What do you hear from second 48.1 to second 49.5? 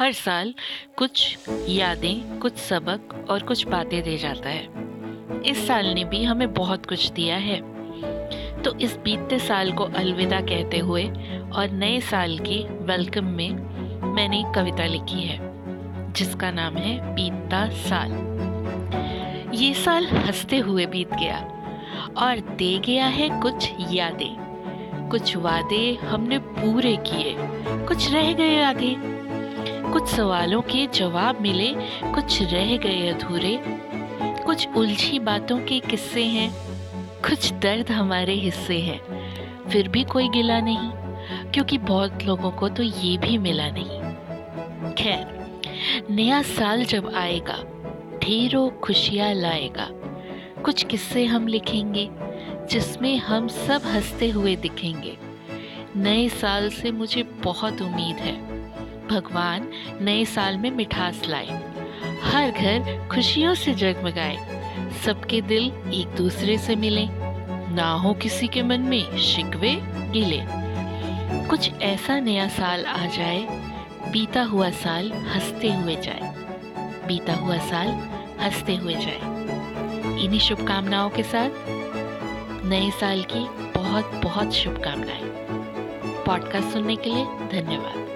ढेरों खुशियाँ